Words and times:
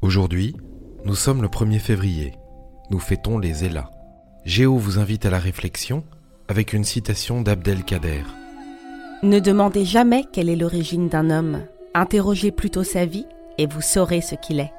Aujourd'hui, 0.00 0.54
nous 1.04 1.16
sommes 1.16 1.42
le 1.42 1.48
1er 1.48 1.80
février. 1.80 2.34
Nous 2.90 3.00
fêtons 3.00 3.36
les 3.36 3.64
Ella. 3.64 3.90
Géo 4.44 4.76
vous 4.76 5.00
invite 5.00 5.26
à 5.26 5.30
la 5.30 5.40
réflexion 5.40 6.04
avec 6.46 6.72
une 6.72 6.84
citation 6.84 7.42
d'Abdelkader. 7.42 8.22
Ne 9.24 9.40
demandez 9.40 9.84
jamais 9.84 10.24
quelle 10.32 10.50
est 10.50 10.56
l'origine 10.56 11.08
d'un 11.08 11.30
homme. 11.30 11.64
Interrogez 11.94 12.52
plutôt 12.52 12.84
sa 12.84 13.06
vie 13.06 13.26
et 13.58 13.66
vous 13.66 13.80
saurez 13.80 14.20
ce 14.20 14.36
qu'il 14.36 14.60
est. 14.60 14.72